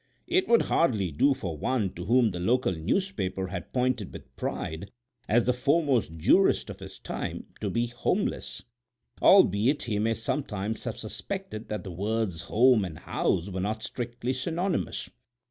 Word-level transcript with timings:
It 0.25 0.47
would 0.47 0.63
hardly 0.63 1.11
do 1.11 1.35
for 1.35 1.55
one 1.59 1.93
to 1.93 2.05
whom 2.05 2.31
the 2.31 2.39
local 2.39 2.71
newspaper 2.73 3.45
had 3.49 3.71
pointed 3.71 4.11
with 4.11 4.35
pride 4.35 4.89
as 5.29 5.45
"the 5.45 5.53
foremost 5.53 6.17
jurist 6.17 6.71
of 6.71 6.79
his 6.79 6.97
time" 6.97 7.45
to 7.59 7.69
be 7.69 7.85
"homeless," 7.85 8.63
albeit 9.21 9.83
he 9.83 9.99
may 9.99 10.15
sometimes 10.15 10.85
have 10.85 10.97
suspected 10.97 11.69
that 11.69 11.83
the 11.83 11.91
words 11.91 12.41
"home" 12.41 12.83
and 12.83 12.97
"house" 12.97 13.51
were 13.51 13.61
not 13.61 13.83
strictly 13.83 14.33
synonymous. 14.33 15.07